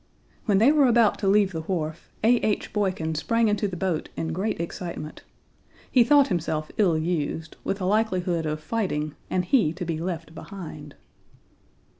When 0.45 0.57
they 0.57 0.71
were 0.71 0.87
about 0.87 1.19
to 1.19 1.27
leave 1.27 1.51
the 1.51 1.61
wharf 1.61 2.11
A. 2.23 2.37
H. 2.37 2.73
Boykin 2.73 3.13
sprang 3.13 3.49
into 3.49 3.67
the 3.67 3.77
boat 3.77 4.09
in 4.17 4.33
great 4.33 4.59
excitement. 4.59 5.21
He 5.91 6.03
thought 6.03 6.29
himself 6.29 6.71
ill 6.79 6.97
used, 6.97 7.55
with 7.63 7.79
a 7.79 7.85
likelihood 7.85 8.47
of 8.47 8.61
fighting 8.61 9.13
and 9.29 9.45
he 9.45 9.73
to 9.73 9.85
be 9.85 9.99
left 9.99 10.33
behind! 10.33 10.95